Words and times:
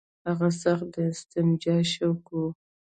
هغه 0.27 0.49
سخت 0.61 0.87
د 0.93 0.95
استنجا 1.11 1.77
شوقي 1.91 2.33
وو. 2.39 2.47